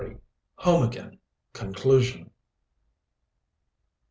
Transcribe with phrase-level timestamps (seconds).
[0.55, 1.19] HOME AGAIN
[1.53, 2.31] CONCLUSION.